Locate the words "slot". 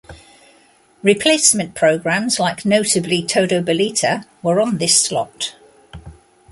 4.99-5.53